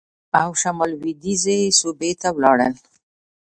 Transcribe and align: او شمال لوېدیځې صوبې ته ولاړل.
او 0.41 0.49
شمال 0.61 0.89
لوېدیځې 0.99 1.57
صوبې 1.79 2.11
ته 2.21 2.27
ولاړل. 2.35 2.73